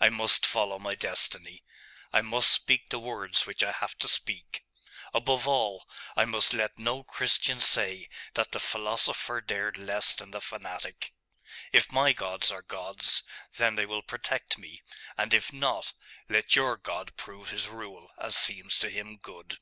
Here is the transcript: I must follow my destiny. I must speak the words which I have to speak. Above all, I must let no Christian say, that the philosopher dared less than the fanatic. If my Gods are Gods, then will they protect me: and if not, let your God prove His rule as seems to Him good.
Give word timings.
I 0.00 0.08
must 0.08 0.46
follow 0.46 0.78
my 0.78 0.94
destiny. 0.94 1.62
I 2.10 2.22
must 2.22 2.50
speak 2.50 2.88
the 2.88 2.98
words 2.98 3.44
which 3.44 3.62
I 3.62 3.70
have 3.70 3.98
to 3.98 4.08
speak. 4.08 4.64
Above 5.12 5.46
all, 5.46 5.86
I 6.16 6.24
must 6.24 6.54
let 6.54 6.78
no 6.78 7.02
Christian 7.02 7.60
say, 7.60 8.08
that 8.32 8.52
the 8.52 8.60
philosopher 8.60 9.42
dared 9.42 9.76
less 9.76 10.14
than 10.14 10.30
the 10.30 10.40
fanatic. 10.40 11.12
If 11.70 11.92
my 11.92 12.14
Gods 12.14 12.50
are 12.50 12.62
Gods, 12.62 13.22
then 13.58 13.76
will 13.76 13.96
they 14.00 14.06
protect 14.06 14.56
me: 14.56 14.80
and 15.18 15.34
if 15.34 15.52
not, 15.52 15.92
let 16.30 16.56
your 16.56 16.78
God 16.78 17.14
prove 17.18 17.50
His 17.50 17.68
rule 17.68 18.10
as 18.16 18.38
seems 18.38 18.78
to 18.78 18.88
Him 18.88 19.18
good. 19.18 19.58